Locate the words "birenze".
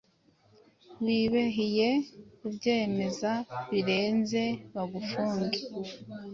3.71-4.43